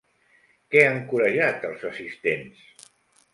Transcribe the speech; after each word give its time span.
Què 0.75 0.81
han 0.85 0.97
corejat 1.11 1.67
els 1.69 1.85
assistents? 1.91 2.67